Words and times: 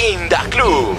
Inda 0.00 0.44
Club. 0.48 0.96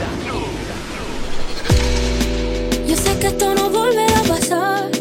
Yo 2.87 2.95
sé 2.95 3.17
que 3.17 3.27
esto 3.27 3.55
no 3.55 3.69
volverá 3.71 4.19
a 4.19 4.23
pasar, 4.23 4.91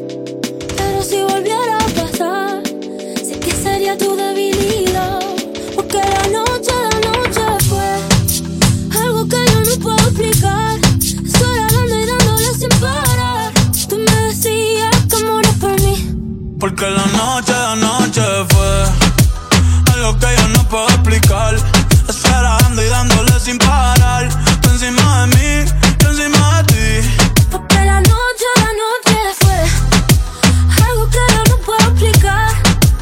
pero 0.76 1.02
si 1.02 1.20
volviera 1.22 1.76
a 1.76 1.88
pasar, 2.00 2.62
sé 3.22 3.38
que 3.38 3.52
sería 3.52 3.98
tu 3.98 4.16
debilidad. 4.16 5.20
Porque 5.74 5.98
la 5.98 6.26
noche, 6.28 6.72
la 6.92 7.10
noche 7.10 7.42
fue 7.68 9.02
algo 9.02 9.28
que 9.28 9.36
yo 9.52 9.60
no 9.68 9.76
puedo 9.82 10.08
explicar. 10.08 10.80
Estoy 11.26 11.58
hablando 11.58 11.94
y 12.00 12.06
dándole 12.06 12.54
sin 12.54 12.80
parar. 12.80 13.52
Tú 13.86 13.98
me 13.98 14.14
decías 14.28 14.96
que 15.10 15.24
morías 15.24 15.56
por 15.56 15.78
mí. 15.82 16.56
Porque 16.58 16.86
la 16.88 17.06
noche, 17.06 17.52
la 17.52 17.76
noche 17.76 18.22
fue 18.48 19.92
algo 19.92 20.18
que 20.18 20.26
yo 20.38 20.48
no 20.48 20.68
puedo 20.70 20.88
explicar. 20.88 21.69
Y 23.50 23.52
sin 23.52 23.58
parar. 23.58 24.28
Tú 24.60 24.70
encima 24.70 25.26
de 25.26 25.34
mí, 25.34 25.70
yo 25.98 26.10
encima 26.10 26.62
de 26.62 26.72
ti. 26.72 27.10
Porque 27.50 27.84
la 27.84 28.00
noche, 28.00 28.46
la 28.56 28.72
noche 28.84 29.18
fue 29.40 29.58
algo 30.86 31.10
que 31.10 31.18
yo 31.34 31.42
no 31.48 31.56
puedo 31.66 31.90
explicar. 31.90 32.48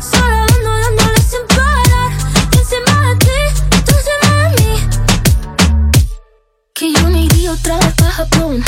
Solo 0.00 0.46
dando, 0.46 0.70
dándole 0.84 1.20
sin 1.20 1.44
parar. 1.48 2.10
Yo 2.50 2.60
encima 2.60 2.92
de 3.08 3.14
ti, 3.26 3.38
tú 3.84 3.92
encima 3.98 4.28
de 4.42 4.48
mí. 4.56 4.72
Que 6.72 6.92
yo 6.94 7.08
me 7.10 7.24
iría 7.24 7.52
otra 7.52 7.76
vez 7.76 7.94
pa' 7.94 8.10
Japón. 8.10 8.64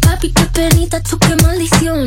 Papi, 0.00 0.32
qué 0.32 0.44
penita, 0.52 1.00
tú 1.02 1.18
qué 1.18 1.34
maldición. 1.36 2.04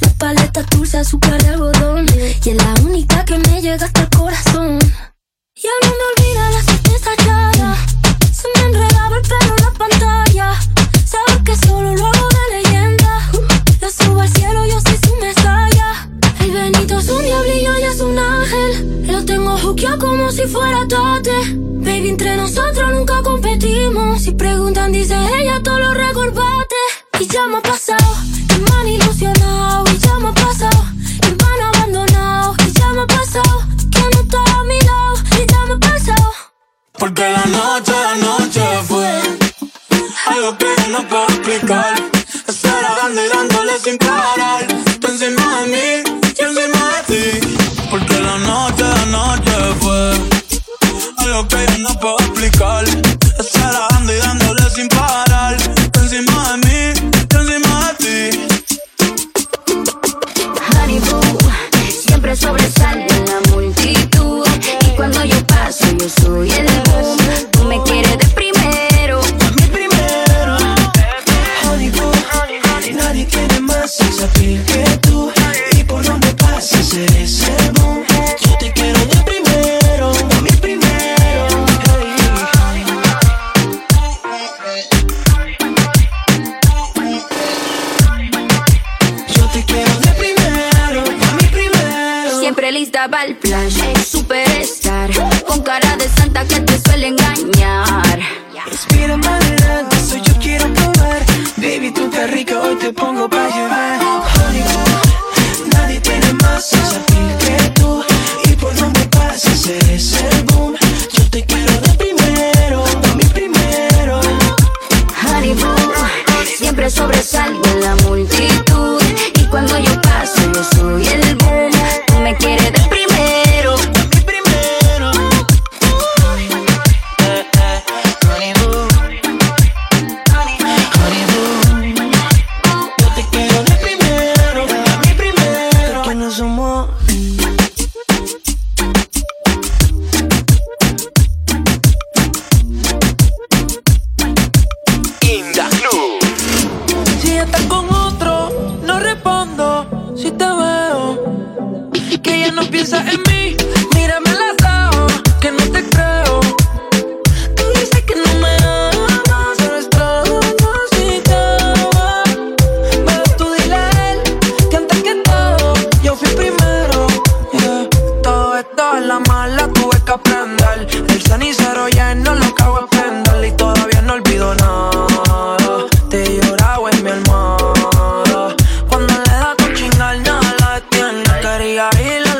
La 0.00 0.08
paleta 0.18 0.62
dulce, 0.64 0.98
azúcar 0.98 1.42
de 1.42 1.48
algodón. 1.48 2.06
Y 2.44 2.50
es 2.50 2.56
la 2.56 2.74
única 2.82 3.24
que 3.24 3.38
me 3.38 3.62
llega 3.62 3.86
hasta 3.86 4.02
el 4.02 4.10
corazón. 4.10 4.78
Y 5.56 5.66
ahora 5.66 5.96
me 5.96 6.04
olvida 6.12 6.50
la 6.50 6.73
si 20.34 20.46
fuera 20.48 20.86
tate. 20.88 21.36
Baby, 21.84 22.08
entre 22.10 22.36
nosotros 22.36 22.92
nunca 22.92 23.22
competimos. 23.22 24.22
Si 24.22 24.32
preguntan, 24.32 24.92
dice 24.92 25.16
ella, 25.38 25.60
todo 25.62 25.78
lo 25.78 25.94
recordate. 25.94 26.76
Y 27.20 27.26
ya 27.28 27.46
me 27.46 27.58
ha 27.58 27.60
pasado, 27.60 28.16
que 28.48 28.58
me 28.58 28.70
han 28.76 28.88
ilusionado. 28.88 29.84
Y 29.92 29.98
ya 29.98 30.18
me 30.18 30.28
ha 30.28 30.32
pasado, 30.32 30.84
que 31.22 31.30
me 31.30 31.44
han 31.44 31.60
abandonado. 31.74 32.54
Y 32.66 32.72
ya 32.72 32.88
me 32.88 33.02
ha 33.02 33.06
pasado, 33.06 33.62
que 33.92 34.00
no 34.00 34.20
está 34.22 34.42
a 34.58 34.64
mi. 34.64 34.74
Y 34.74 35.46
ya 35.52 35.60
me 35.68 35.74
ha 35.74 35.78
pasado. 35.78 36.32
Porque 36.98 37.22
la 37.22 37.44
noche, 37.46 37.92
la 37.92 38.14
noche 38.16 38.62
fue 38.88 39.20
algo 40.26 40.58
que 40.58 40.66
yo 40.78 40.88
no 40.90 41.08
puedo 41.08 41.26
explicar. 41.28 41.94
Esperando 42.48 43.24
y 43.24 43.28
dándole 43.28 43.78
sin 43.78 43.98
parar. 43.98 44.66
Tú 45.00 45.06
encima 45.08 45.60
de 45.60 45.66
mí, 45.72 46.20
yo 46.38 46.46
encima 46.48 46.82
de 46.96 47.02
ti. 47.10 47.56
Porque 47.90 48.18
la 48.20 48.38
noche, 48.38 48.82
la 48.82 49.06
noche 49.06 49.53
algo 51.86 51.92
que 51.92 51.92
yo 51.92 51.92
no 51.92 52.00
puedo 52.00 52.16
explicar. 52.18 52.93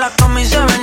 La 0.04 0.10
cama 0.10 0.74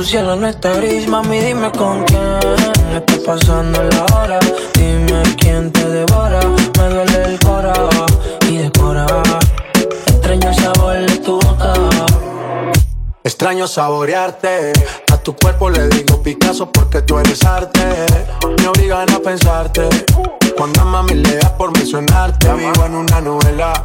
tu 0.00 0.06
cielo 0.06 0.34
no 0.34 0.46
está 0.46 0.72
gris. 0.76 1.06
Mami, 1.06 1.40
dime 1.40 1.70
con 1.72 2.02
quién 2.04 2.38
está 2.94 3.14
pasando 3.26 3.82
la 3.82 4.04
hora. 4.16 4.38
Dime 4.72 5.22
quién 5.38 5.70
te 5.70 5.84
devora. 5.86 6.40
Me 6.78 6.88
duele 6.88 7.22
el 7.24 7.38
cora 7.38 7.74
y 8.48 8.56
decora. 8.56 9.06
Extraño 10.06 10.48
el 10.48 10.54
sabor 10.54 10.96
de 11.00 11.16
tu 11.18 11.32
boca. 11.38 11.74
Extraño 13.24 13.66
saborearte. 13.66 14.72
A 15.12 15.18
tu 15.18 15.36
cuerpo 15.36 15.68
le 15.68 15.86
digo 15.88 16.22
Picasso 16.22 16.72
porque 16.72 17.02
tú 17.02 17.18
eres 17.18 17.44
arte. 17.44 17.84
Me 18.56 18.68
obligan 18.68 19.10
a 19.10 19.18
pensarte. 19.18 19.86
Cuando 20.56 20.80
a 20.80 20.84
mami 20.86 21.14
le 21.14 21.36
da 21.36 21.54
por 21.58 21.76
mencionarte. 21.76 22.50
Vivo 22.54 22.86
en 22.86 22.94
una 22.94 23.20
novela. 23.20 23.84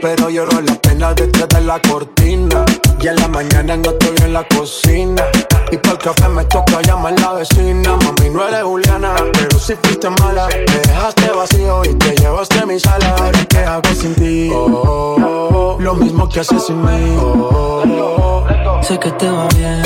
Pero 0.00 0.30
lloro 0.30 0.60
la 0.60 0.74
pena 0.74 1.12
detrás 1.14 1.48
de 1.48 1.60
la 1.62 1.80
cortina. 1.80 2.64
Y 3.00 3.08
en 3.08 3.16
la 3.16 3.28
mañana 3.28 3.76
no 3.76 3.90
estoy 3.90 4.14
en 4.24 4.32
la 4.32 4.46
cocina. 4.48 5.22
Y 5.70 5.76
por 5.78 5.92
el 5.92 5.98
café 5.98 6.28
me 6.28 6.44
toca 6.44 6.80
llamar 6.82 7.18
la 7.20 7.32
vecina. 7.34 7.96
Mami, 7.96 8.30
no 8.30 8.46
eres 8.46 8.62
Juliana, 8.62 9.14
pero 9.32 9.58
si 9.58 9.74
fuiste 9.74 10.08
mala. 10.10 10.48
Me 10.48 10.78
dejaste 10.78 11.30
vacío 11.30 11.84
y 11.84 11.94
te 11.94 12.14
llevaste 12.16 12.58
a 12.58 12.66
mi 12.66 12.78
sala. 12.78 13.16
Ahora, 13.18 13.44
¿qué 13.48 13.58
hago 13.58 13.94
sin 13.94 14.14
ti? 14.14 14.50
Oh, 14.52 14.66
oh, 14.66 15.76
oh, 15.76 15.76
lo 15.80 15.94
mismo 15.94 16.28
que 16.28 16.40
haces 16.40 16.64
sin 16.66 16.80
mí. 16.82 17.16
Oh. 17.20 18.46
Sé 18.82 18.98
que 18.98 19.10
te 19.12 19.28
va 19.28 19.48
bien. 19.56 19.82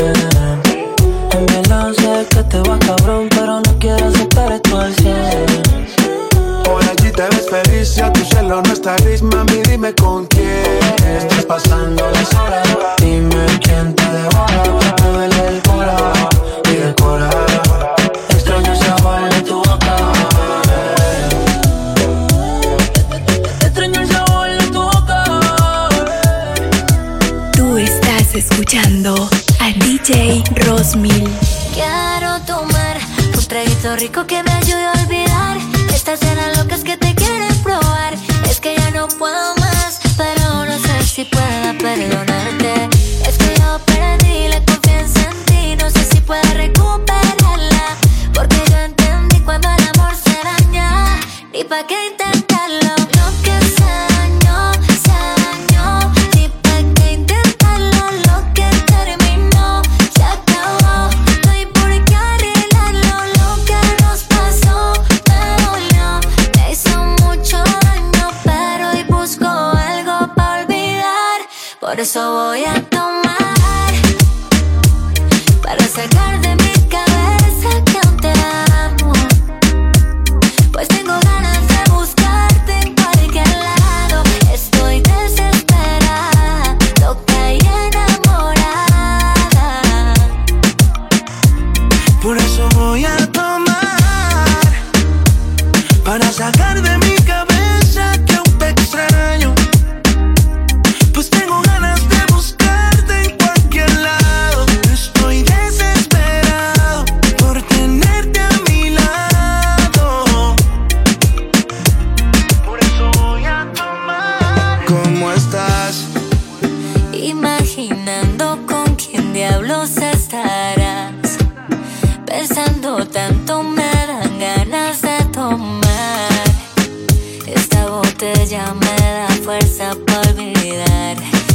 En 1.33 1.47
verdad 1.47 1.93
sé 1.95 2.27
que 2.29 2.43
te 2.45 2.59
va 2.69 2.79
cabrón, 2.79 3.29
pero 3.31 3.61
no 3.61 3.79
quiero 3.79 4.07
aceptar 4.07 4.53
esto 4.53 4.79
al 4.79 4.95
100. 4.95 6.30
Por 6.65 6.83
allí 6.83 7.11
te 7.11 7.23
ves 7.23 7.47
feliz 7.51 7.97
y 7.97 8.01
a 8.01 8.13
tu 8.13 8.25
cielo 8.25 8.63
no 8.63 8.73
está 8.73 8.97
gris. 8.97 9.23
Mami, 9.23 9.63
dime 9.69 9.95
con 9.95 10.27
quién 10.27 10.79
estás 11.17 11.45
pasando 11.47 12.11
las 12.11 12.35
horas. 12.35 12.70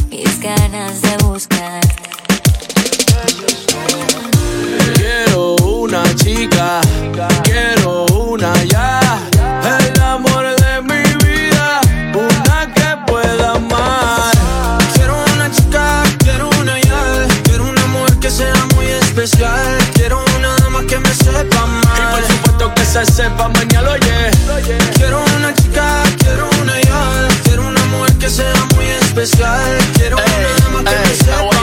Mis 0.10 0.40
ganas 0.40 1.02
de. 1.02 1.16
Quiero 4.96 5.56
una 5.56 6.04
chica, 6.16 6.82
quiero 7.44 8.06
una 8.06 8.54
ya. 8.64 9.20
El 9.80 10.02
amor 10.02 10.56
de 10.56 10.82
mi 10.82 11.04
vida, 11.26 11.82
una 12.14 12.74
que 12.74 13.12
pueda 13.12 13.54
amar. 13.54 14.32
Quiero 14.94 15.16
una 15.34 15.52
chica, 15.52 16.04
quiero 16.20 16.50
una 16.62 16.80
ya. 16.82 17.28
Quiero 17.44 17.66
una 17.70 17.86
mujer 17.88 18.18
que 18.20 18.30
sea 18.32 18.56
muy 18.76 18.86
especial. 18.86 19.78
Quiero 19.94 20.24
una 20.38 20.56
dama 20.58 20.82
que 20.88 20.98
me 20.98 21.14
sepa 21.14 21.62
amar. 21.62 22.00
Y 22.00 22.12
por 22.12 22.24
supuesto 22.28 22.74
que 22.76 22.86
se 22.86 23.06
sepa 23.06 23.48
mañana, 23.50 23.92
oye. 23.92 24.32
Quiero 24.96 25.24
una 25.38 25.54
chica, 25.54 26.04
que 28.26 28.32
sea 28.32 28.54
muy 28.76 28.86
especial. 28.86 29.78
Quiero 29.94 30.18
una 30.18 30.92
que 30.92 30.98
me 30.98 31.16
sepa 31.16 31.56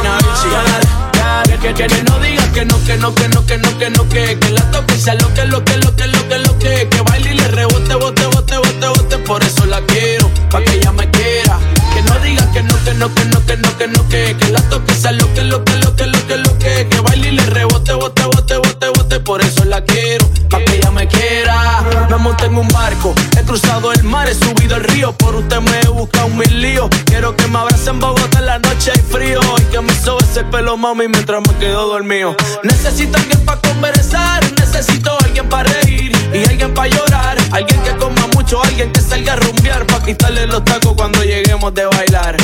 que, 1.61 1.75
que, 1.75 1.87
que 1.87 2.03
no 2.05 2.19
digas 2.21 2.49
que 2.49 2.65
no, 2.65 2.85
que 2.85 2.97
no, 2.97 3.15
que 3.15 3.29
no, 3.29 3.47
que 3.47 3.59
no, 3.59 3.79
que 3.79 3.91
no, 3.91 4.09
que 4.09 4.39
Que 4.39 4.51
la 4.51 4.71
toque 4.71 4.97
sea 4.97 5.15
lo 5.15 5.33
que, 5.35 5.45
lo 5.45 5.65
que, 5.65 5.77
lo 5.77 5.95
que, 5.95 6.07
lo 6.07 6.29
que, 6.29 6.39
lo 6.39 6.59
que 6.59 6.89
Que 6.89 7.01
baile 7.03 7.33
y 7.33 7.35
le 7.35 7.49
rebote, 7.49 7.95
bote, 7.95 8.27
bote, 8.27 8.57
bote, 8.59 8.87
bote 8.89 9.19
Por 9.19 9.43
eso 9.43 9.67
la 9.67 9.81
quiero, 9.83 10.31
pa' 10.51 10.63
que 10.63 10.75
ella 10.75 10.93
me 10.93 11.09
quiera 11.11 11.59
Que 11.95 12.03
no 12.03 12.19
digas 12.21 12.47
que 12.49 12.63
no, 12.63 12.85
que 12.85 12.95
no, 12.95 13.15
que 13.15 13.25
no, 13.25 13.47
que 13.47 13.57
no, 13.57 13.79
que 13.79 13.89
no, 13.89 14.09
que 14.09 14.37
Que 14.39 14.49
la 14.51 14.61
toque 14.63 14.95
sea 14.95 15.13
lo 15.13 15.33
que, 15.35 15.43
lo 15.43 15.65
que, 15.65 15.77
lo 15.77 15.97
que, 15.97 16.07
que, 16.33 16.39
lo 16.39 16.59
que 16.59 16.89
Que 16.89 17.01
baile 17.01 17.29
y 17.29 17.31
le 17.33 17.47
rebote, 17.47 17.93
bote, 17.93 18.25
bote, 18.25 18.57
bote, 18.57 18.89
bote 18.89 19.21
Por 19.21 19.41
eso 19.43 19.65
la 19.65 19.83
quiero, 19.83 20.29
pa' 20.49 20.59
que 20.65 20.77
ella 20.77 20.91
me 20.91 21.07
quiera. 21.07 21.83
Me 22.11 22.17
monté 22.17 22.47
en 22.47 22.57
un 22.57 22.69
barco, 22.69 23.15
he 23.39 23.43
cruzado 23.43 23.93
el 23.93 24.03
mar, 24.03 24.29
he 24.29 24.35
subido 24.35 24.77
el 24.77 24.85
río. 24.85 25.13
Por 25.13 25.35
usted 25.35 25.61
me 25.61 25.81
he 25.81 25.89
buscado 25.89 26.29
mil 26.29 26.61
líos. 26.61 26.89
Quiero 27.07 27.35
que 27.37 27.47
me 27.49 27.59
abracen 27.59 27.95
en 27.95 28.01
Bogotá 28.01 28.39
en 28.39 28.47
la 28.47 28.59
noche 28.59 28.93
hay 28.95 29.01
frío. 29.01 29.41
Y 29.59 29.65
que 29.73 29.81
me 29.81 29.95
sobe 29.95 30.25
ese 30.25 30.45
pelo, 30.45 30.77
mami, 30.77 31.09
mientras 31.09 31.41
me 31.47 31.55
quedo 31.59 31.89
dormido. 31.89 32.37
Necesito 32.63 33.17
alguien 33.19 33.45
para 33.45 33.61
conversar, 33.61 34.45
necesito 34.59 35.17
alguien 35.25 35.49
para 35.49 35.71
reír 35.73 36.13
Y 36.33 36.49
alguien 36.49 36.73
para 36.75 36.89
llorar, 36.89 37.39
alguien 37.51 37.83
que 37.83 37.97
coma 37.97 38.27
mucho, 38.35 38.63
alguien 38.63 38.93
que 38.93 39.01
salga 39.01 39.35
a 39.35 39.37
rumbear 39.37 39.87
Pa' 39.87 40.03
quitarle 40.03 40.47
los 40.47 40.65
tacos 40.65 40.95
cuando 40.95 41.23
lleguemos 41.23 41.73
de 41.75 41.87
bailar. 41.87 42.37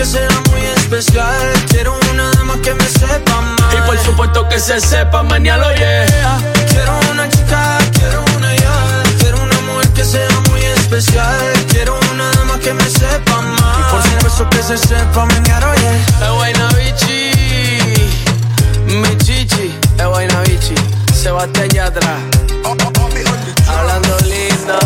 que 0.00 0.06
sea 0.06 0.28
muy 0.50 0.62
especial. 0.78 1.52
Quiero 1.68 1.94
una 2.10 2.30
dama 2.30 2.54
que 2.62 2.72
me 2.72 2.88
sepa 2.88 3.36
amar 3.36 3.74
Y 3.76 3.86
por 3.86 3.98
supuesto 3.98 4.48
que 4.48 4.58
se 4.58 4.80
sepa 4.80 5.22
mañana, 5.22 5.66
oye. 5.66 6.06
Quiero 6.70 6.98
una 7.10 7.28
chica, 7.28 7.76
quiero 7.92 8.24
una 8.34 8.54
ya. 8.56 9.02
Quiero 9.18 9.42
una 9.42 9.60
mujer 9.60 9.88
que 9.90 10.02
sea 10.02 10.40
muy 10.48 10.62
especial. 10.62 11.38
Quiero 11.68 12.00
una 12.12 12.30
dama 12.30 12.58
que 12.60 12.72
me 12.72 12.84
sepa 12.84 13.40
amar 13.40 13.76
Y 13.78 13.82
por 13.92 14.02
supuesto 14.02 14.48
que 14.48 14.62
se 14.62 14.78
sepa 14.78 15.26
mañana, 15.26 15.70
oye. 15.70 15.92
Es 16.24 16.30
buena 16.34 16.68
bichi 16.78 17.32
Mi 18.86 19.18
chichi, 19.18 19.78
es 19.98 20.06
buena 20.06 20.40
bichi 20.40 20.74
Sebastián 21.12 21.68
Yatra 21.68 22.16
Hablando 23.68 24.16
lindo. 24.20 24.78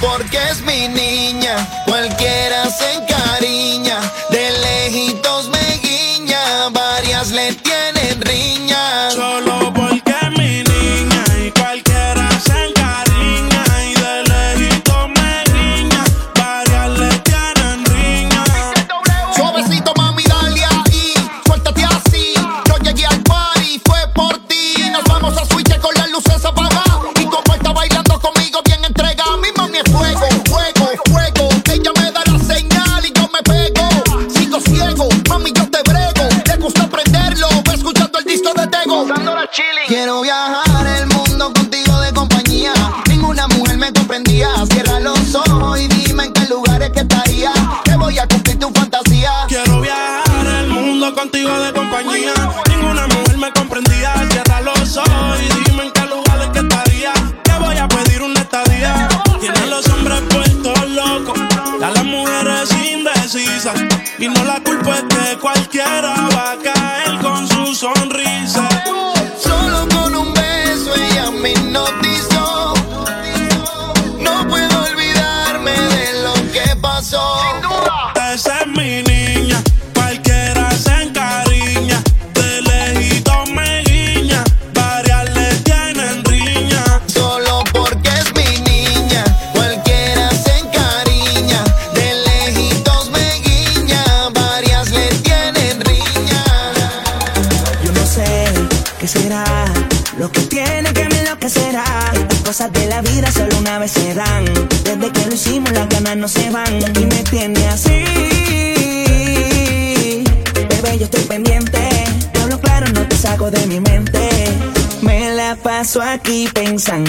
Porque 0.00 0.38
es 0.50 0.60
mi 0.62 0.86
niña, 0.86 1.56
cualquiera 1.86 2.70
se 2.70 2.94
encariña, 2.94 3.17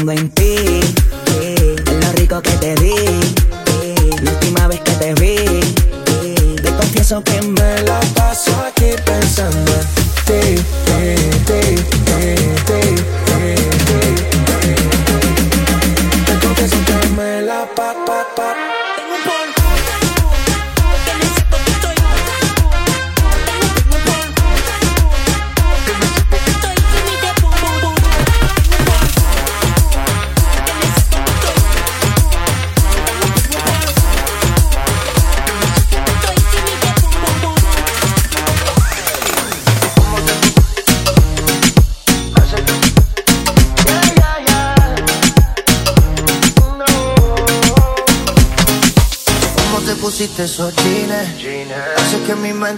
lane. 0.10 0.39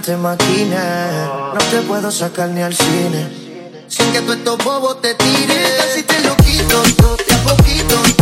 mente. 0.10 0.78
No 1.54 1.60
te 1.70 1.82
puedo 1.88 2.12
sacar 2.12 2.50
ni 2.50 2.62
al 2.62 2.74
cine. 2.74 3.86
Sin 3.88 4.12
que 4.12 4.22
tú 4.22 4.34
estos 4.34 4.58
bobos 4.64 5.02
te 5.02 5.14
tires. 5.16 5.72
Casi 5.78 6.04
te 6.04 6.20
lo 6.22 6.36
quito, 6.38 6.82
a 6.82 7.56
poquito. 7.56 8.21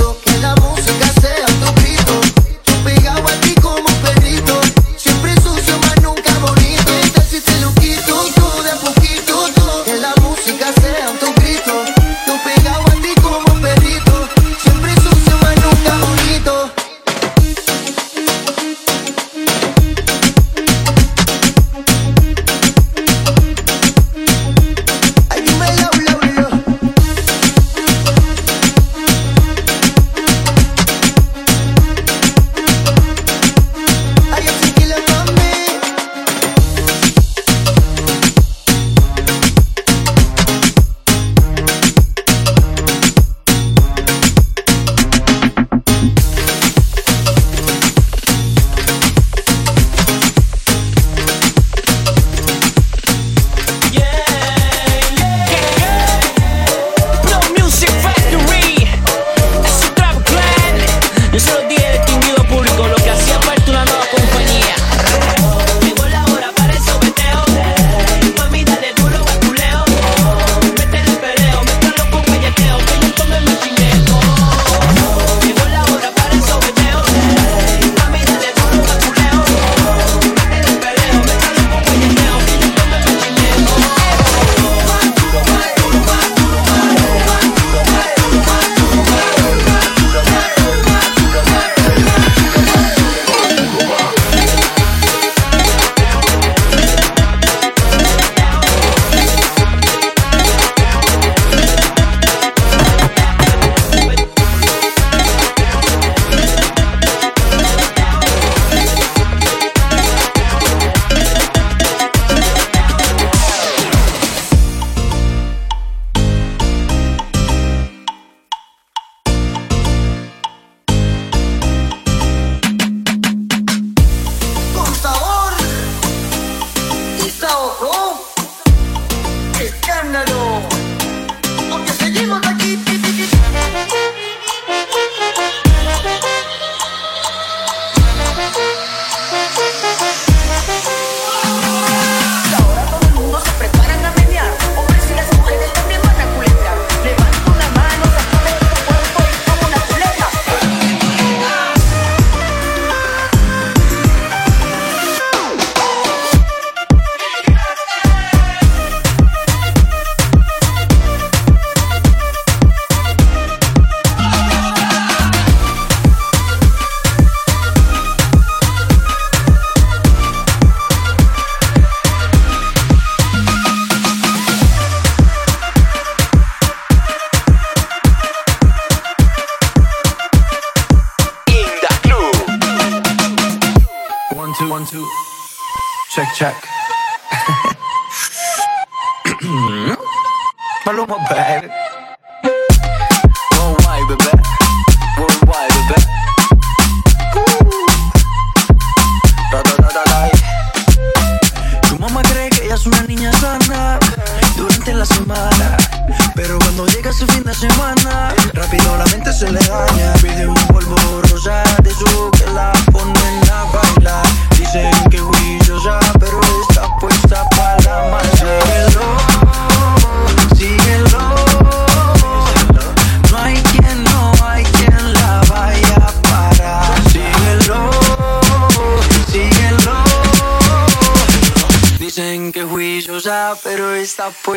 Maluma 190.86 191.18
bad. 191.30 191.70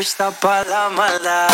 puesta 0.03 0.33
para 0.33 0.69
la 0.69 0.89
maldad. 0.89 1.52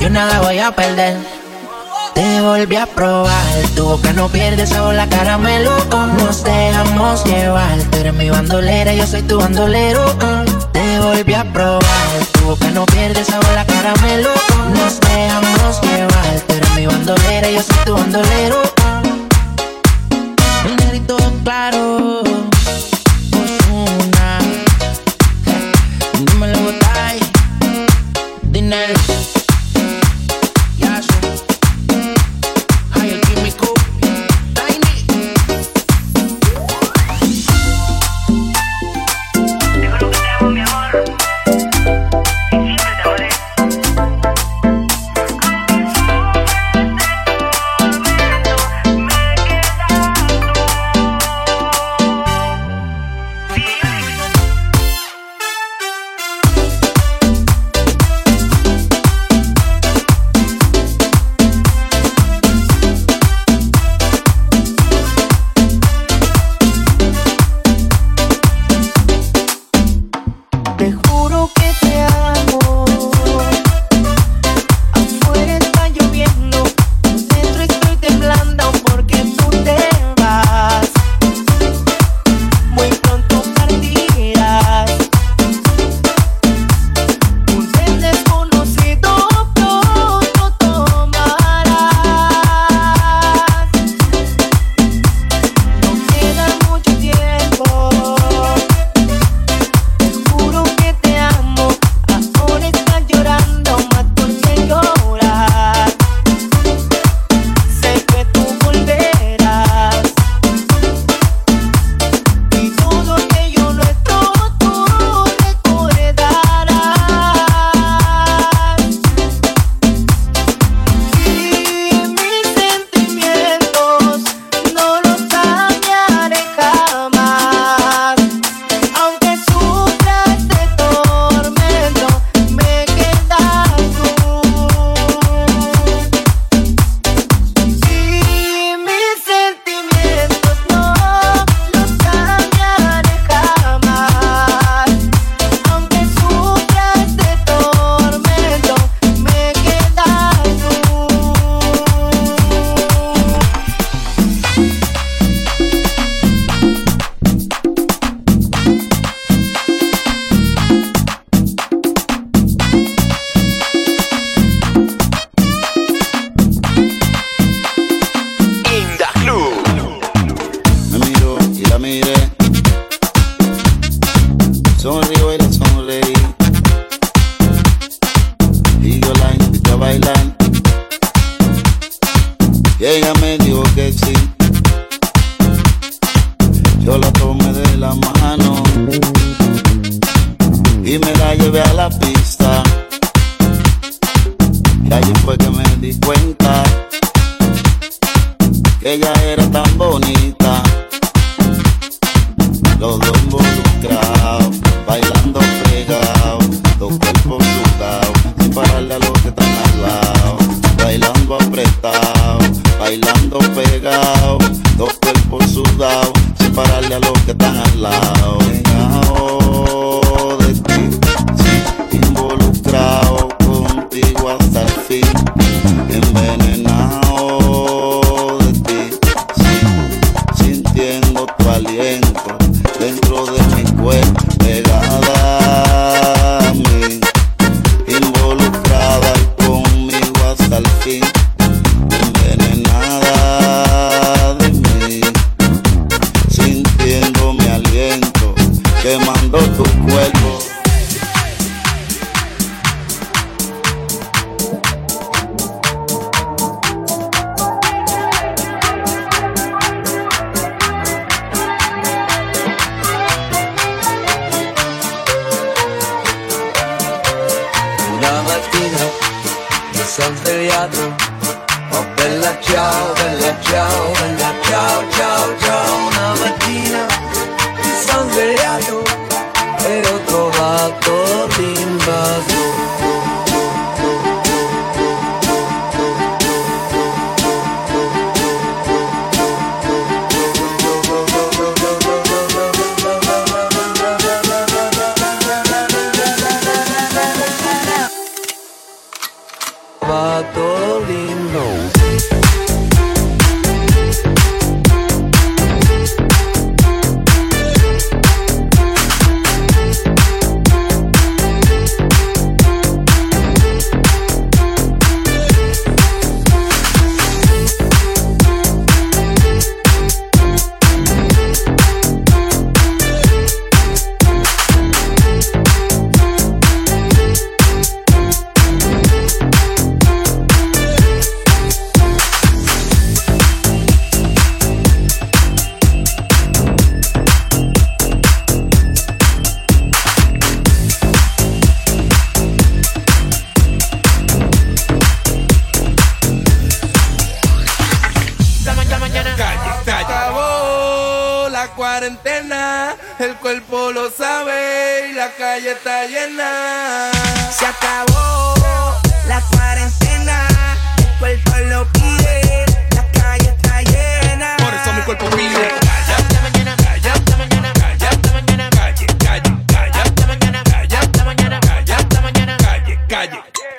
yo 0.00 0.10
nada 0.10 0.40
voy 0.40 0.58
a 0.58 0.72
perder. 0.72 1.16
Te 2.14 2.40
volví 2.40 2.74
a 2.74 2.86
probar, 2.86 3.30
tu 3.76 3.84
boca 3.84 4.12
no 4.12 4.28
pierde 4.28 4.66
sabor, 4.66 4.94
la 4.94 5.08
caramelo 5.08 5.70
nos 6.18 6.42
dejamos 6.42 7.24
llevar. 7.24 7.78
Tú 7.90 7.98
eres 7.98 8.14
mi 8.14 8.28
bandolera, 8.28 8.92
yo 8.92 9.06
soy 9.06 9.22
tu 9.22 9.38
bandolero. 9.38 10.04
Te 10.72 10.98
volví 10.98 11.34
a 11.34 11.44
probar, 11.52 12.08
tu 12.32 12.40
boca 12.46 12.70
no 12.72 12.86
pierde 12.86 13.24
sabor, 13.24 13.52
la 13.54 13.64
caramelo 13.64 14.30
nos 14.74 15.00
dejamos 15.00 15.80
llevar. 15.82 16.40
Tú 16.48 16.54
eres 16.54 16.70
mi 16.74 16.86
bandolera, 16.86 17.48
yo 17.48 17.62
soy 17.62 17.84
tu 17.84 17.94
bandolero. 17.94 18.85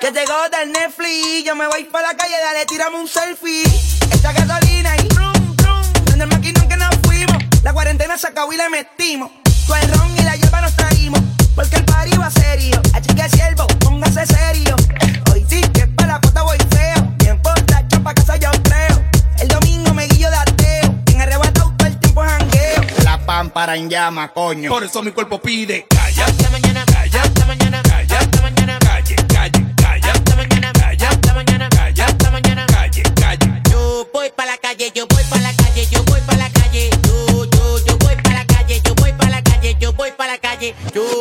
Que 0.00 0.12
llegó 0.12 0.48
del 0.48 0.70
Netflix, 0.70 1.44
yo 1.44 1.56
me 1.56 1.66
voy 1.66 1.82
para 1.84 2.08
la 2.08 2.16
calle, 2.16 2.34
dale, 2.44 2.64
tirame 2.66 3.00
un 3.00 3.08
selfie. 3.08 3.64
Esta 4.12 4.32
gasolina 4.32 4.94
y 4.96 5.08
brum, 5.08 5.56
brum. 5.56 5.82
Prende 6.04 6.24
el 6.24 6.30
maquinón 6.30 6.68
que 6.68 6.76
nos 6.76 6.96
fuimos. 7.02 7.36
La 7.64 7.72
cuarentena 7.72 8.16
se 8.16 8.28
acabó 8.28 8.52
y 8.52 8.56
le 8.56 8.68
metimos. 8.68 9.32
Tú 9.66 9.74
el 9.74 9.92
ron 9.94 10.16
y 10.16 10.22
la 10.22 10.36
hierba 10.36 10.60
nos 10.60 10.76
traímos. 10.76 11.20
Porque 11.56 11.76
el 11.76 11.84
party 11.84 12.16
va 12.16 12.30
serio. 12.30 12.80
Así 12.94 13.08
que 13.12 13.28
siervo, 13.28 13.66
póngase 13.80 14.24
serio. 14.26 14.76
Hoy 15.32 15.44
sí 15.48 15.62
que 15.62 15.88
para 15.88 16.12
la 16.12 16.20
puta 16.20 16.42
voy 16.42 16.58
feo. 16.70 17.14
Bien 17.18 17.42
portacho 17.42 18.00
pa' 18.00 18.14
casa 18.14 18.36
yo 18.36 18.50
creo. 18.62 19.02
El 19.40 19.48
domingo 19.48 19.92
me 19.94 20.06
guillo 20.06 20.30
de 20.30 20.36
ateo. 20.36 20.94
En 21.12 21.20
arrebatado 21.20 21.74
todo 21.76 21.88
el 21.88 21.98
tiempo 21.98 22.22
jangueo. 22.22 22.82
La 23.02 23.18
pámpara 23.26 23.74
en 23.76 23.90
llama, 23.90 24.28
coño. 24.32 24.70
Por 24.70 24.84
eso 24.84 25.02
mi 25.02 25.10
cuerpo 25.10 25.40
pide. 25.42 25.88
Calla, 25.90 26.24
hasta 26.24 26.50
mañana, 26.50 26.84
calla, 26.86 27.22
hasta 27.22 27.46
mañana, 27.46 27.82
calla, 27.82 28.18
hasta 28.18 28.42
mañana, 28.42 28.78
yo 34.94 35.06
voy 35.08 35.24
pa' 35.28 35.38
la 35.38 35.52
calle, 35.54 35.86
yo 35.90 36.02
voy 36.04 36.20
pa' 36.22 36.36
la 36.36 36.50
calle. 36.50 36.90
Yo, 37.06 37.44
yo, 37.44 37.78
yo 37.84 37.98
voy 37.98 38.16
pa' 38.22 38.32
la 38.32 38.44
calle, 38.46 38.80
yo 38.84 38.94
voy 38.94 39.12
pa' 39.12 39.28
la 39.28 39.42
calle, 39.42 39.76
yo 39.80 39.92
voy 39.92 40.12
pa' 40.12 40.26
la 40.26 40.38
calle. 40.38 40.74
Yo 40.94 41.17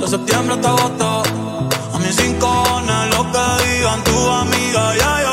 de 0.00 0.08
septiembre 0.08 0.54
hasta 0.54 0.68
agosto. 0.68 1.22
A 1.94 1.98
mis 1.98 2.14
cinco 2.14 2.46
cojones 2.46 3.16
lo 3.16 3.22
que 3.32 3.64
digan 3.64 4.04
tu 4.04 4.30
amiga, 4.30 4.96
ya, 4.96 5.18
yeah, 5.18 5.23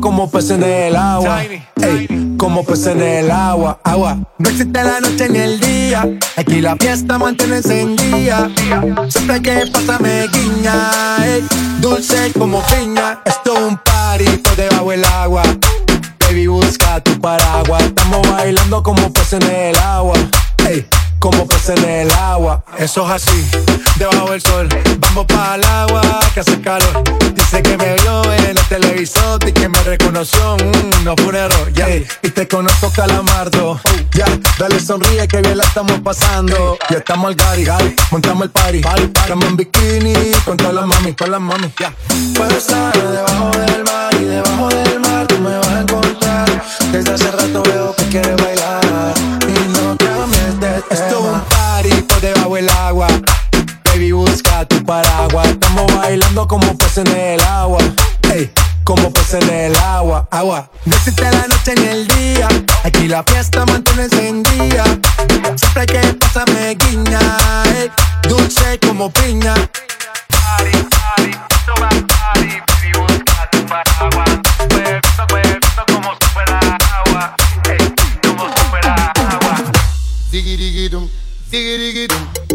como 0.00 0.30
peces 0.30 0.52
en 0.52 0.62
el 0.64 0.96
agua. 0.96 1.42
Ey, 1.42 2.34
como 2.38 2.64
peces 2.64 2.88
en 2.88 3.02
el 3.02 3.30
agua. 3.30 3.78
Agua. 3.84 4.18
No 4.38 4.48
existe 4.48 4.82
la 4.82 5.00
noche 5.00 5.28
ni 5.28 5.38
el 5.38 5.60
día. 5.60 6.08
Aquí 6.36 6.60
la 6.60 6.76
fiesta 6.76 7.18
mantiene 7.18 7.56
encendida. 7.56 8.50
Siempre 9.08 9.42
que 9.42 9.66
pasa 9.72 9.98
me 9.98 10.26
guiña. 10.28 10.74
ey, 11.24 11.44
dulce 11.80 12.32
como 12.38 12.62
piña. 12.66 13.20
Esto 13.24 13.54
un 13.54 13.78
party 13.78 14.24
por 14.38 14.56
debajo 14.56 14.90
del 14.90 15.04
agua. 15.04 15.42
Baby, 16.20 16.46
busca 16.46 17.00
tu 17.00 17.20
paraguas. 17.20 17.82
Estamos 17.82 18.28
bailando 18.30 18.82
como 18.82 19.12
peces 19.12 19.40
en 19.42 19.50
el 19.50 19.76
agua. 19.78 20.14
Ey, 20.68 20.86
como 21.20 21.46
peces 21.46 21.78
en 21.78 21.88
el 21.88 22.10
agua. 22.10 22.64
Eso 22.78 23.04
es 23.04 23.22
así, 23.22 23.46
debajo 23.96 24.32
del 24.32 24.40
sol. 24.40 24.68
Vamos 24.98 25.26
para 25.26 25.54
el 25.54 25.64
agua 25.64 26.02
que 26.34 26.40
hace 26.40 26.60
calor. 26.60 27.04
Dice 27.34 27.62
que 27.62 27.76
me 27.76 27.94
vio 27.96 28.32
en 28.32 28.56
el 28.56 28.58
televisor 28.68 29.38
y 29.46 29.52
que 29.52 29.68
me 29.68 29.80
reconoció. 29.82 30.56
Mm, 30.56 31.04
no 31.04 31.14
fue 31.16 31.26
un 31.26 31.36
error, 31.36 31.72
ya. 31.72 31.88
Y 32.22 32.30
te 32.30 32.48
conozco, 32.48 32.90
calamardo. 32.90 33.78
Ya, 34.12 34.26
dale 34.58 34.80
sonríe 34.80 35.28
que 35.28 35.40
bien 35.42 35.58
la 35.58 35.64
estamos 35.64 36.00
pasando. 36.00 36.78
Ya 36.88 36.98
estamos 36.98 37.28
al 37.28 37.34
gari, 37.34 37.64
gari. 37.64 37.94
Montamos 38.10 38.44
el 38.44 38.50
party. 38.50 38.80
Estamos 39.14 39.44
en 39.44 39.56
bikini 39.56 40.14
con 40.44 40.56
todas 40.56 40.74
las 40.74 40.86
mami, 40.86 41.12
con 41.14 41.30
las 41.30 41.40
mami. 41.40 41.70
Ya. 41.78 41.92
Puedo 42.34 42.56
estar 42.56 42.92
debajo 42.96 43.50
del 43.58 43.84
mar 43.84 44.14
y 44.14 44.24
debajo 44.24 44.68
del 44.68 45.00
mar 45.00 45.26
tú 45.26 45.38
me 45.38 45.56
vas 45.56 45.68
a 45.68 45.80
encontrar. 45.80 46.64
Desde 46.90 47.12
hace 47.12 47.30
rato 47.30 47.62
veo 47.62 47.94
que 47.94 48.04
quieres 48.08 48.36
bailar 48.36 49.19
esto 50.90 51.06
es 51.06 51.14
un 51.14 51.40
party 51.42 52.02
por 52.02 52.20
debajo 52.20 52.56
el 52.56 52.68
agua. 52.68 53.06
Baby, 53.84 54.10
busca 54.10 54.64
tu 54.64 54.84
paraguas. 54.84 55.46
Estamos 55.46 55.86
bailando 55.96 56.48
como 56.48 56.76
peces 56.76 57.06
en 57.06 57.16
el 57.16 57.40
agua. 57.42 57.78
Ey, 58.32 58.50
como 58.82 59.12
peces 59.12 59.42
en 59.42 59.50
el 59.50 59.76
agua. 59.76 60.26
Agua. 60.32 60.68
No 60.86 60.96
existe 60.96 61.22
la 61.22 61.46
noche 61.46 61.74
ni 61.76 61.86
el 61.86 62.08
día. 62.08 62.48
Aquí 62.82 63.06
la 63.06 63.22
fiesta 63.22 63.64
mantiene 63.66 64.02
encendida. 64.04 64.84
Siempre 65.54 65.80
hay 65.82 65.86
que 65.86 66.14
pasarme 66.14 66.74
guiña. 66.74 67.20
Ey, 67.76 67.90
dulce 68.28 68.80
como 68.80 69.10
piña. 69.12 69.54
Party, 70.28 70.72
party, 70.90 71.30
toma 71.66 71.88
party. 71.88 72.48
Baby, 72.66 72.92
busca 72.98 73.48
tu 73.52 73.64
paraguas. 73.66 74.40
Baby. 74.70 75.09
Diggy, 81.50 81.78
diggy, 81.78 82.06
doo. 82.06 82.49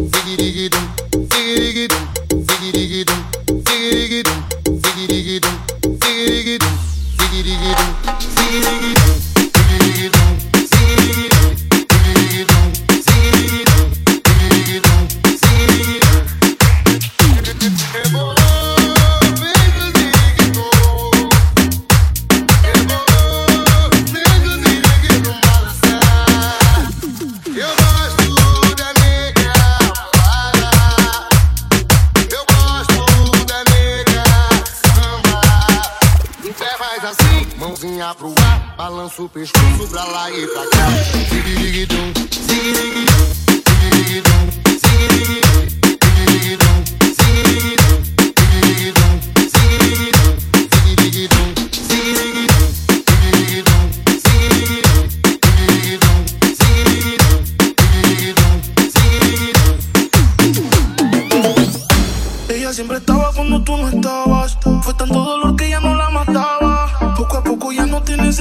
Pescoço 39.35 39.89
pra 39.89 40.05
lá 40.05 40.31
e 40.31 40.47
pra 40.47 40.65
cá. 40.69 41.64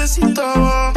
Necesitaba. 0.04 0.93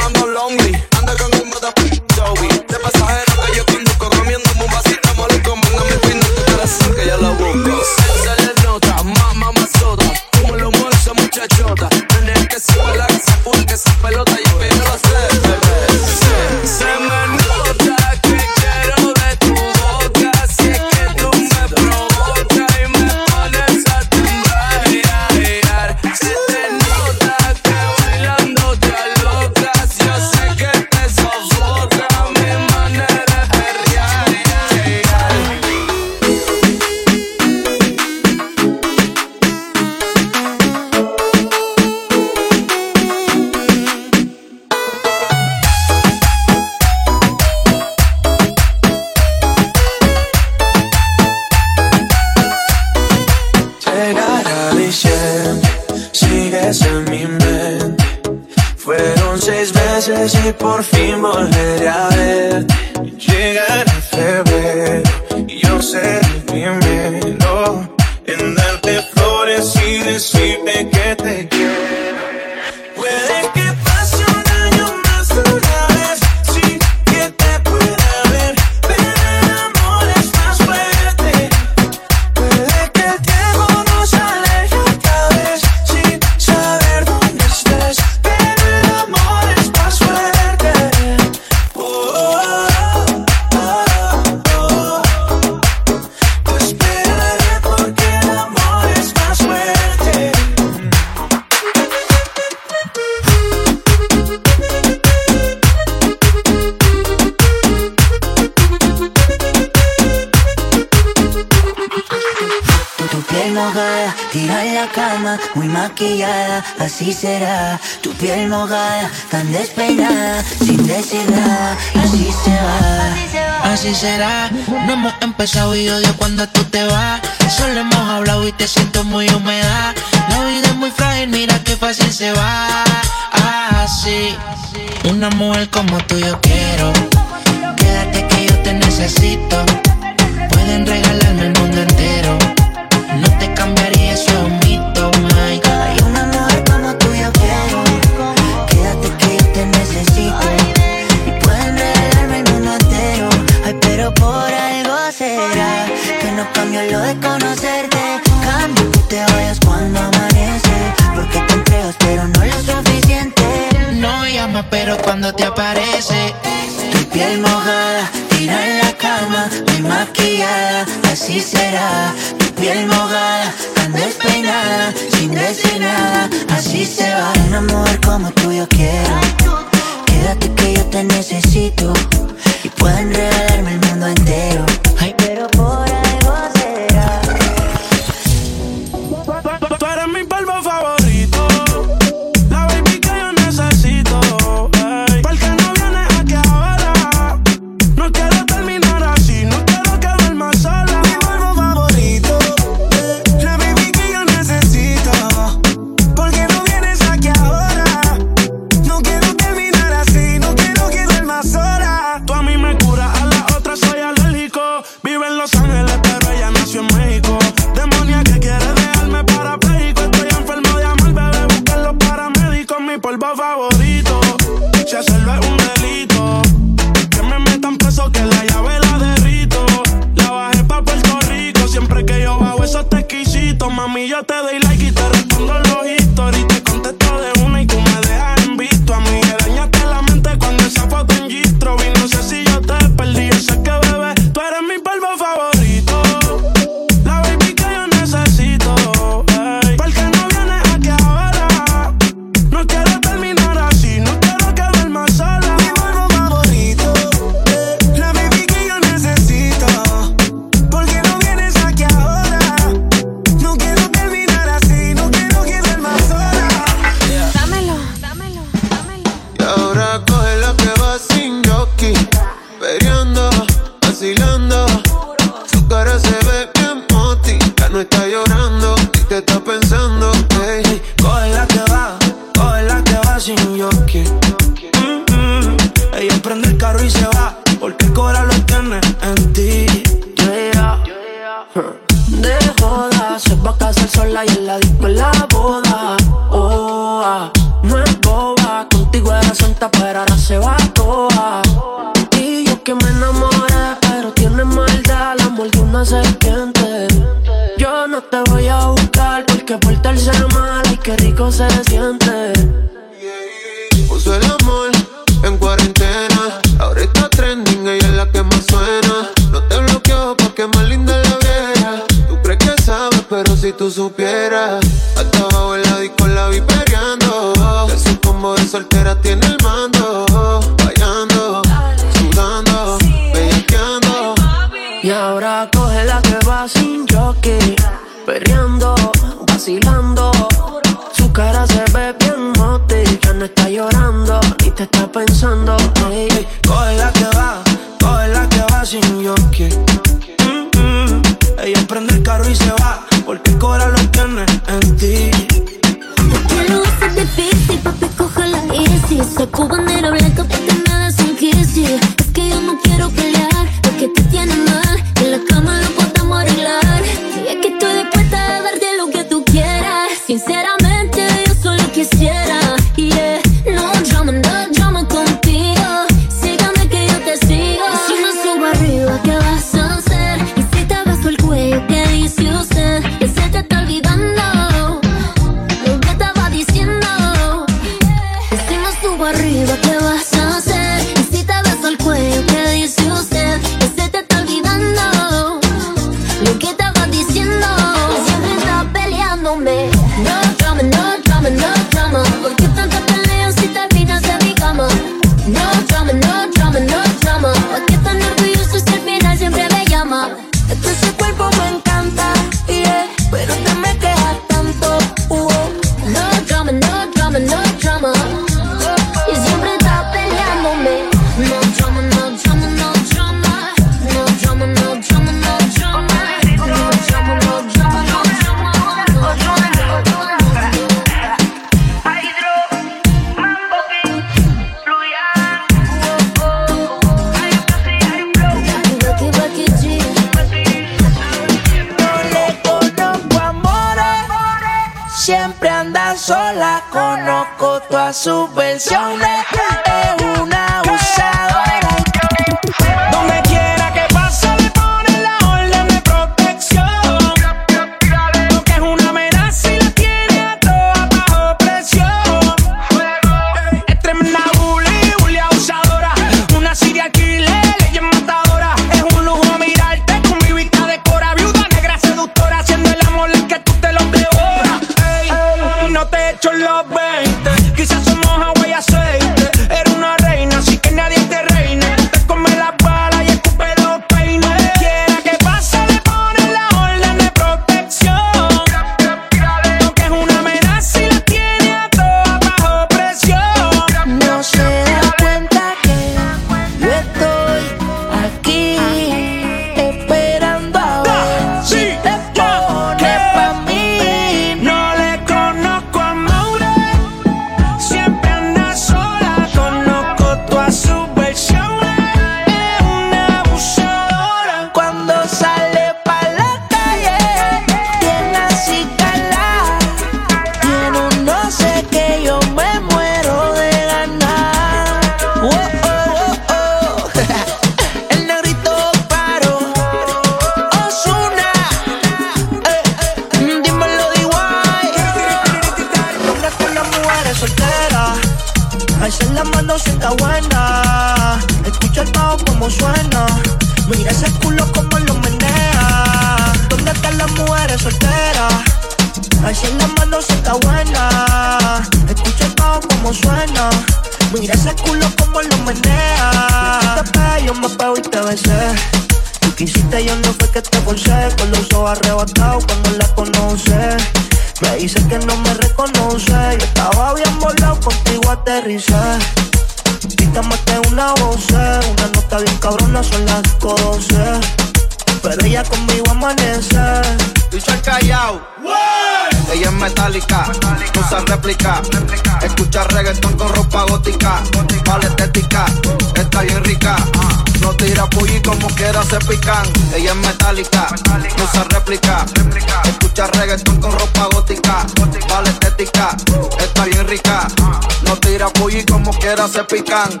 se 599.28 599.44
pican. 599.44 600.00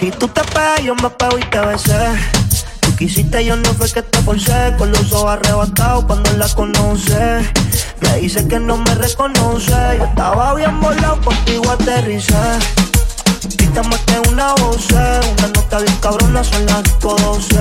Y 0.00 0.10
tú 0.10 0.26
te 0.28 0.42
pegas, 0.42 0.82
yo 0.82 0.94
me 0.96 1.10
pego 1.10 1.38
y 1.38 1.42
te 1.44 1.60
besé. 1.60 1.94
Tú 2.80 2.96
quisiste, 2.96 3.44
yo 3.44 3.54
no 3.54 3.72
fue 3.74 3.90
que 3.90 4.02
te 4.02 4.20
forcé. 4.22 4.74
Con 4.76 4.90
los 4.90 5.12
ojos 5.12 5.32
arrebatados 5.32 6.04
cuando 6.04 6.30
la 6.32 6.48
conoce. 6.48 7.52
Me 8.00 8.16
dice 8.16 8.46
que 8.48 8.58
no 8.58 8.76
me 8.78 8.94
reconoce. 8.94 9.72
Yo 9.98 10.04
estaba 10.04 10.54
bien 10.54 10.80
volado, 10.80 11.20
contigo 11.20 11.70
aterricé. 11.70 12.34
Quita 13.56 13.82
más 13.84 14.00
que 14.00 14.28
una 14.28 14.54
voz, 14.54 14.86
una 14.90 15.48
nota 15.54 15.78
bien 15.78 15.96
cabrona, 15.96 16.42
son 16.42 16.66
las 16.66 16.98
12. 17.00 17.56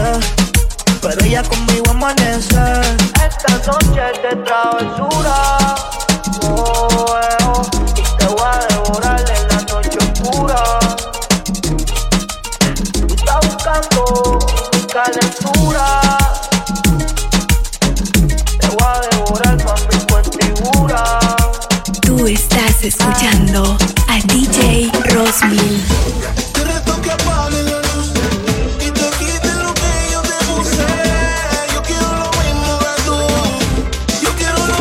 Pero 1.01 1.25
ella 1.25 1.43
conmigo 1.43 1.91
amanece. 1.91 2.57
Esta 3.27 3.53
noche 3.67 4.01
es 4.13 4.21
de 4.23 4.43
travesura. 4.43 5.75
Oh, 6.43 7.17
eh, 7.21 7.45
oh, 7.45 7.61
y 7.95 8.17
te 8.17 8.25
voy 8.25 8.41
a 8.43 8.65
devorar. 8.73 9.18
calentura. 15.03 16.01
Te 18.59 18.67
voy 18.67 18.77
a 18.83 18.99
devorar. 19.11 19.57
Tú 22.01 22.27
estás 22.27 22.83
escuchando 22.83 23.77
a 24.07 24.19
DJ 24.27 24.91
Rosmil. 25.13 25.83
Yo 31.73 31.81
quiero 31.83 32.09
lo 32.17 32.29
mismo 32.41 32.79
que 32.79 32.93
tú. 33.05 33.17
Yo 34.21 34.31
quiero 34.35 34.59
tú. 34.65 34.77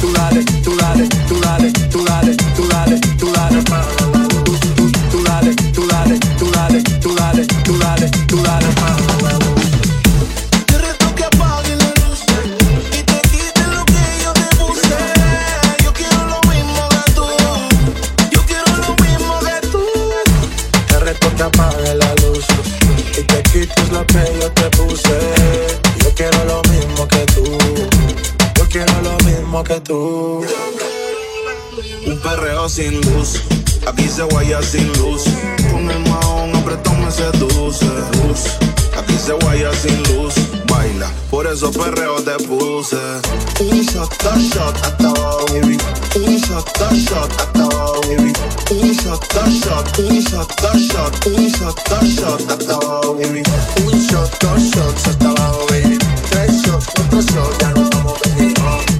Tú 0.00 0.12
dale, 0.12 0.44
tú 0.44 0.76
dale, 0.76 1.08
tú 1.28 1.40
dale, 1.40 1.72
tú 1.72 2.04
dale, 2.04 2.36
tú 2.56 2.68
dale, 2.68 3.00
tú 3.18 3.32
dale. 3.32 4.05
Te 10.66 10.78
reto 10.78 11.06
apague 11.24 11.74
la 11.76 11.88
luz 12.02 12.20
y 12.92 13.02
te 13.02 13.20
quiten 13.30 13.70
lo 13.74 13.84
que 13.86 14.04
yo 14.22 14.32
te 14.34 14.56
puse. 14.56 14.98
Yo 15.82 15.92
quiero 15.94 16.26
lo 16.26 16.40
mismo 16.50 16.88
que 16.90 17.12
tú. 17.14 17.26
Yo 18.30 18.40
quiero 18.46 18.76
lo 18.76 18.94
mismo 19.02 19.38
que 19.40 19.66
tú. 19.68 19.84
Te 20.86 21.00
reto 21.00 21.44
apague 21.44 21.94
la 21.94 22.14
luz 22.16 22.44
y 23.18 23.22
te 23.22 23.42
quiten 23.42 23.92
lo 23.92 24.06
que 24.06 24.24
yo 24.40 24.52
te 24.52 24.70
puse. 24.76 25.18
Yo 26.04 26.14
quiero 26.14 26.44
lo 26.44 26.62
mismo 26.70 27.08
que 27.08 27.24
tú. 27.34 27.58
Yo 28.54 28.68
quiero 28.68 28.92
lo 29.02 29.16
mismo 29.24 29.64
que 29.64 29.80
tú. 29.80 30.44
Un 32.06 32.18
perreo 32.20 32.68
sin 32.68 33.00
luz. 33.00 33.40
Aquí 33.86 34.06
se 34.08 34.22
guaya 34.24 34.60
sin 34.62 34.92
luz. 34.98 35.24
Con 35.72 35.90
el 35.90 36.00
mahón, 36.00 36.54
hombre, 36.54 36.76
toma 36.84 37.10
seduce. 37.10 37.95
eso 41.56 41.70
perreo 41.70 42.16
te 42.16 42.36
puse. 42.44 42.96
Un 43.60 43.82
shot, 43.82 44.12
dos 44.22 44.42
shot, 44.52 44.76
hasta 44.82 45.08
abajo, 45.08 45.46
baby. 45.46 45.78
Un 46.16 46.38
shot, 46.38 46.78
dos 46.78 46.98
shot, 46.98 47.32
hasta 47.32 47.64
abajo, 47.64 48.00
baby. 48.02 48.32
Un 48.70 48.94
shot, 48.94 49.24
dos 49.32 49.54
shot, 49.60 49.98
un 49.98 50.20
shot, 50.20 50.60
dos 50.60 50.82
shot, 50.86 51.26
un 51.26 51.50
shot, 51.50 51.88
dos 51.88 52.08
shot, 52.14 52.50
hasta 52.50 52.74
abajo, 52.74 53.14
baby. 53.14 53.42
Un 53.86 54.06
shot, 54.06 54.38
dos 54.38 54.62
shot, 54.70 54.96
hasta 55.06 55.30
abajo, 55.30 55.66
baby. 55.70 55.98
Tres 56.30 56.62
shots, 56.62 56.86
cuatro 56.94 57.20
shots, 57.22 57.58
ya 57.58 57.70
nos 57.70 57.88
vamos, 57.88 58.20
baby. 58.20 58.95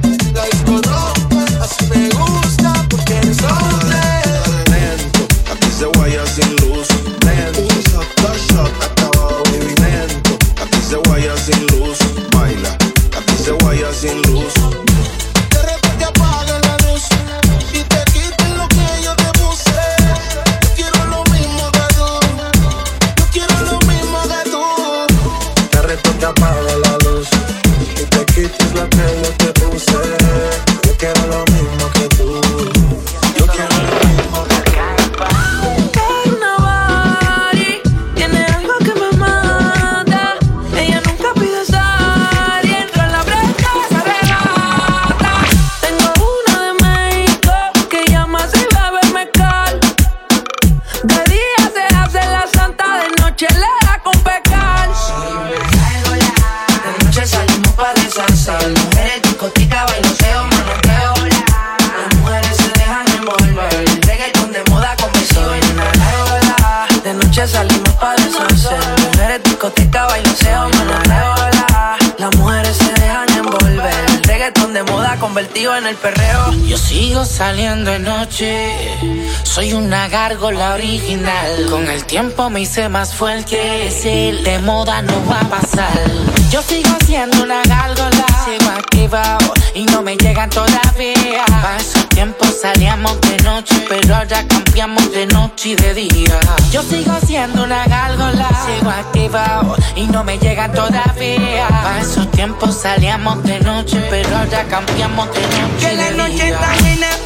Una 80.36 80.48
gárgola 80.50 80.74
original. 80.74 81.66
Con 81.70 81.88
el 81.88 82.04
tiempo 82.04 82.50
me 82.50 82.60
hice 82.60 82.88
más 82.88 83.14
fuerte, 83.14 83.90
si 83.90 84.32
de 84.42 84.58
moda 84.58 85.00
no 85.02 85.24
va 85.26 85.40
a 85.40 85.48
pasar. 85.48 86.10
Yo 86.50 86.60
sigo 86.62 86.90
siendo 87.04 87.42
una 87.42 87.62
gárgola, 87.62 88.26
sigo 88.44 88.70
activado 88.70 89.52
y 89.74 89.84
no 89.86 90.02
me 90.02 90.16
llegan 90.16 90.50
todavía. 90.50 91.44
Pa' 91.46 91.76
esos 91.78 92.08
tiempos 92.10 92.60
salíamos 92.60 93.18
de 93.22 93.36
noche, 93.44 93.84
pero 93.88 94.16
ahora 94.16 94.44
cambiamos 94.46 95.10
de 95.12 95.26
noche 95.26 95.70
y 95.70 95.74
de 95.76 95.94
día. 95.94 96.40
Yo 96.70 96.82
sigo 96.82 97.14
siendo 97.26 97.64
una 97.64 97.84
gárgola, 97.86 98.48
sigo 98.66 98.90
activado 98.90 99.74
y 99.94 100.06
no 100.06 100.22
me 100.22 100.38
llegan 100.38 100.72
todavía. 100.72 101.68
Pa' 101.68 102.00
esos 102.00 102.30
tiempos 102.32 102.76
salíamos 102.82 103.42
de 103.42 103.58
noche, 103.60 104.02
pero 104.10 104.36
ahora 104.36 104.64
cambiamos 104.64 105.28
de 105.34 105.40
noche 105.40 105.86
Que 105.88 105.94
y 105.94 105.96
la 105.96 106.04
de 106.04 106.16
noche 106.16 106.44
día. 106.44 106.48
está 106.48 106.74
buena 106.82 107.25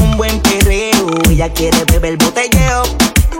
un 0.00 0.16
buen 0.16 0.40
perreo. 0.40 1.06
Ella 1.28 1.52
quiere 1.52 1.84
beber 1.84 2.12
el 2.12 2.16
botelleo. 2.16 2.82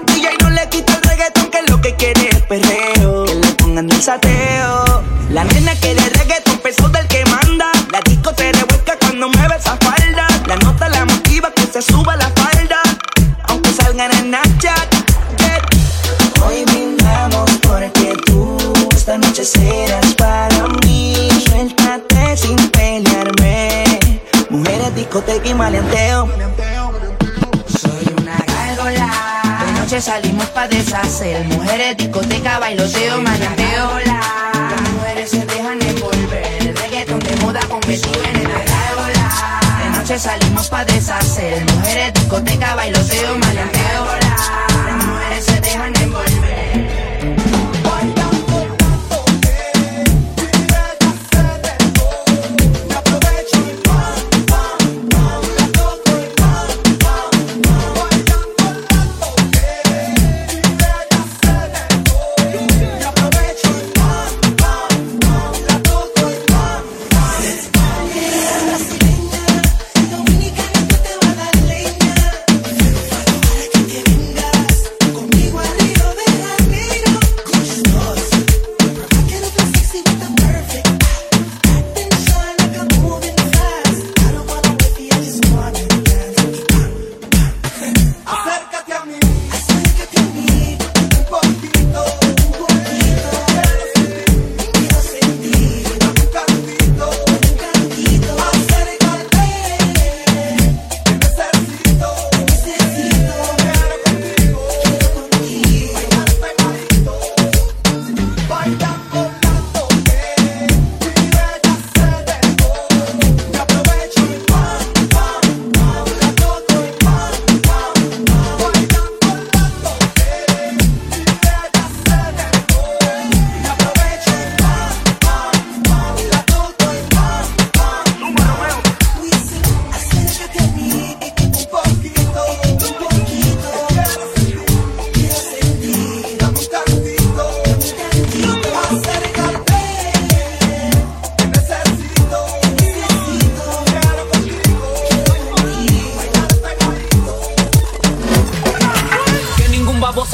DJ 0.07 0.37
no 0.43 0.51
le 0.51 0.69
quita 0.69 0.95
el 0.95 1.03
reggaetón, 1.03 1.51
que 1.51 1.63
lo 1.63 1.81
que 1.81 1.95
quiere 1.95 2.29
es 2.29 2.43
perreo. 2.43 3.25
Que 3.25 3.35
le 3.37 3.47
pongan 3.53 3.91
el 3.91 4.03
sateo. 4.03 5.03
La 5.31 5.45
nena 5.45 5.75
quiere 5.77 6.03
reggaetón, 6.11 6.59
peso 6.59 6.89
del 6.91 7.07
que 7.09 7.25
manda. 7.27 7.71
La 7.91 8.01
disco 8.03 8.33
te 8.35 8.53
revuelca 8.53 8.99
cuando 9.01 9.31
mueve 9.31 9.57
esa 9.57 9.79
falda. 9.79 10.27
La 10.47 10.57
nota 10.57 10.89
la 10.91 11.07
motiva 11.07 11.51
que 11.53 11.67
se 11.67 11.81
suba 11.81 12.17
la 12.17 12.31
falda. 12.31 12.83
Aunque 13.49 13.73
salgan 13.73 14.13
en 14.13 14.25
Snapchat. 14.27 14.95
yeah. 15.41 15.63
Hoy 16.47 16.65
brindamos 16.67 17.51
porque 17.63 18.15
tú 18.27 18.59
esta 18.95 19.17
noche 19.17 19.43
serás 19.45 20.06
discoteca 25.17 25.49
y 25.49 25.55
maleanteo. 25.55 26.29
Soy 27.81 28.15
una 28.21 28.37
gárgola. 28.37 29.63
De 29.65 29.81
noche 29.81 30.01
salimos 30.01 30.47
pa' 30.49 30.69
deshacer. 30.69 31.43
Mujeres, 31.47 31.97
discoteca, 31.97 32.59
bailoteo, 32.59 33.23
maleanteo. 33.23 33.99
Las 34.05 34.91
mujeres 34.93 35.31
se 35.31 35.47
dejan 35.47 35.81
envolver. 35.81 36.47
El 36.61 36.77
reggaetón 36.77 37.21
de 37.21 37.37
moda 37.37 37.61
convertido 37.67 38.23
en 38.25 38.43
la 38.45 38.59
gárgola. 38.59 39.61
De 39.83 39.99
noche 39.99 40.19
salimos 40.19 40.69
pa' 40.69 40.85
deshacer. 40.85 41.65
Mujeres, 41.65 42.13
discoteca, 42.13 42.75
bailoteo, 42.75 43.39
maleanteo. 43.39 44.26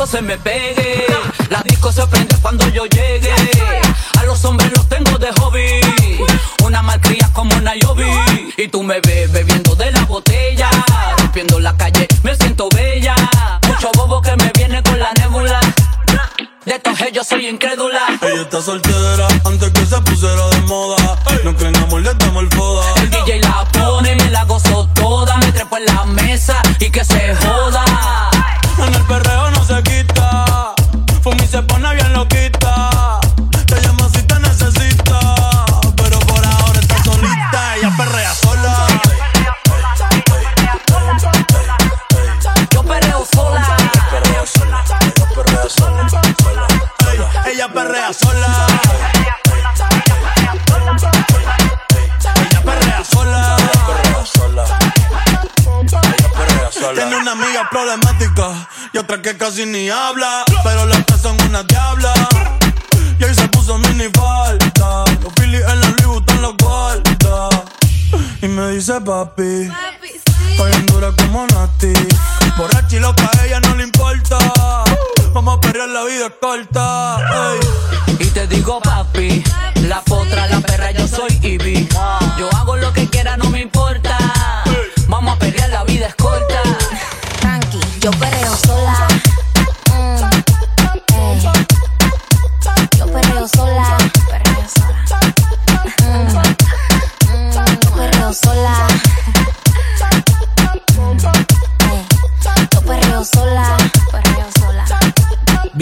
Baboso 0.03 0.07
se 0.07 0.23
me 0.23 0.37
pegue. 0.39 1.07
La 1.51 1.63
disco 1.63 1.93
se 1.93 2.07
prende 2.07 2.37
cuando 2.41 2.69
yo 2.69 2.85
llegue. 2.87 3.33
A 4.19 4.25
los 4.25 4.45
hombres 4.45 4.71
los 4.75 4.89
tengo 4.89 5.19
de 5.19 5.33
hobby. 5.33 5.81
Una 6.65 6.83
malcria 6.83 7.29
como 7.33 7.55
Nayobi. 7.61 8.11
Y 8.57 8.69
tú 8.69 8.83
me 8.83 9.01
ves 9.01 9.31
bebiendo 9.33 9.75
de 9.75 9.91
la 9.91 10.05
botella. 10.05 10.71
Rompiendo 11.19 11.61
la 11.61 11.77
calle, 11.77 12.07
me 12.23 12.35
siento 12.37 12.69
bella. 12.75 13.15
Mucho 13.67 13.91
bobo 13.95 14.21
que 14.21 14.37
me 14.37 14.51
viene 14.55 14.83
con 14.83 14.99
la 14.99 15.13
nébula. 15.21 15.61
De 16.65 16.77
estos 16.77 16.99
yo 17.13 17.25
soy 17.25 17.49
incrédula. 17.49 18.01
Ella 18.23 18.43
está 18.43 18.63
soltera 18.63 19.27
antes 19.45 19.71
que 19.71 19.85
se 19.85 20.01
pusiera 20.03 20.47
de 20.49 20.61
moda. 20.63 21.19
No 21.43 21.57
creen 21.57 21.77
amor, 21.77 22.03
le 22.03 22.15
damos 22.15 22.45
el 22.45 22.51
foda. 22.51 22.85
El 23.03 23.11
DJ 23.11 23.41
la 23.41 23.65
pone 23.73 24.13
y 24.13 24.17
me 24.17 24.31
la 24.31 24.45
gozo 24.45 24.89
toda. 24.95 25.37
Me 25.39 25.51
trepo 25.51 25.77
en 25.77 25.87
la 25.87 26.05
mesa 26.05 26.63
y 26.79 26.91
que 26.91 27.05
se 27.05 27.35
Ey, 47.83 47.89
Ella 47.89 48.15
perrea 52.65 53.05
sola. 53.05 53.57
Ella 55.83 56.31
perrea 56.37 56.71
sola. 56.71 56.95
Tiene 56.95 57.17
una 57.17 57.33
amiga 57.33 57.69
problemática 57.71 58.69
y 58.93 58.99
otra 58.99 59.21
que 59.21 59.37
casi 59.37 59.67
ni 59.67 59.91
habla. 59.91 60.45
Pero 60.63 60.87
las 60.87 61.05
tres 61.07 61.23
son 61.23 61.37
una 61.43 61.65
diabla. 61.65 62.13
Y 63.19 63.25
ahí 63.25 63.35
se 63.35 63.49
puso 63.49 63.77
mini 63.79 64.09
falta. 64.15 65.05
Los 65.21 65.33
Phillies 65.35 65.63
en 65.63 65.81
la 65.81 65.89
Louis 65.89 66.07
Vuitton 66.07 66.43
los 66.43 66.57
guarda. 66.59 67.49
Y 68.43 68.47
me 68.47 68.69
dice 68.71 69.01
papi. 69.01 69.69
Estoy 70.53 70.73
en 70.73 70.87
dura 70.87 71.11
como 71.19 71.47
Nati. 71.49 71.93
Borracha 72.57 72.97
y 72.97 73.01
loca, 73.01 73.29
a 73.37 73.45
ella 73.45 73.59
no 73.61 73.75
le 73.75 73.83
importa. 73.85 74.39
Vamos 75.33 75.57
a 75.57 75.61
perrear, 75.61 75.89
la 75.89 76.05
vida 76.05 76.27
es 76.27 76.33
corta. 76.41 77.19
ey. 77.53 77.61
Y 78.27 78.31
te 78.31 78.47
digo, 78.47 78.81
papi, 78.81 79.43
la 79.89 80.03
potra, 80.03 80.47
la 80.47 80.61
perra, 80.61 80.91
yo 80.91 81.09
soy 81.09 81.39
Ivy. 81.43 81.89
Yo 82.39 82.51
hago 82.55 82.77
lo 82.77 82.93
que 82.93 83.09
quiera, 83.09 83.37
no 83.39 83.49
me 83.49 83.61
importa. 83.61 84.19
Vamos 85.09 85.37
a 85.37 85.39
pelear, 85.39 85.71
la 85.71 85.85
vida 85.85 86.09
es 86.09 86.15
corta. 86.17 86.63
Tranqui, 87.41 87.81
yo 88.01 88.11
perreo 88.13 88.57
sola. 88.57 89.09
Mm, 89.91 90.25
ey. 91.15 91.43
Yo 92.99 93.07
perreo 93.07 93.49
sola. 93.49 93.97
Perreo 94.29 94.67
sola. 94.77 95.21
Mm, 96.03 96.27
mm, 97.31 97.53
yo 97.83 97.91
perreo 97.97 98.33
sola. 98.35 98.87
Yo. 102.75 102.81
Perreo 102.83 103.25
sola. 103.25 103.82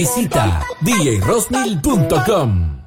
Visita 0.01 0.65
djrosmil.com. 0.81 2.80